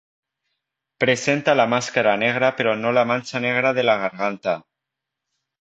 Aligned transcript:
Presenta 1.03 1.53
la 1.53 1.67
máscara 1.67 2.17
negra 2.17 2.55
pero 2.55 2.75
no 2.75 2.91
la 2.91 3.05
mancha 3.05 3.39
negra 3.39 3.71
de 3.75 3.83
la 3.83 3.97
garganta. 3.97 4.65